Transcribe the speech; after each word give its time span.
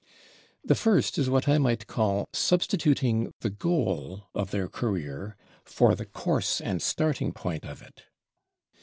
The 0.65 0.73
first 0.73 1.19
is 1.19 1.29
what 1.29 1.47
I 1.47 1.59
might 1.59 1.85
call 1.85 2.27
substituting 2.33 3.31
the 3.41 3.51
goal 3.51 4.23
of 4.33 4.49
their 4.49 4.67
career 4.67 5.37
for 5.63 5.93
the 5.93 6.05
course 6.07 6.59
and 6.59 6.81
starting 6.81 7.31
point 7.33 7.65
of 7.65 7.83
it. 7.83 8.05